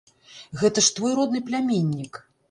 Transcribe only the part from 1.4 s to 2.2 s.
пляменнік!